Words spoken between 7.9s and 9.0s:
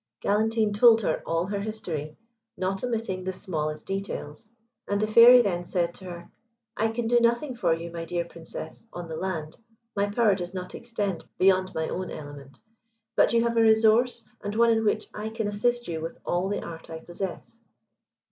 my dear Princess,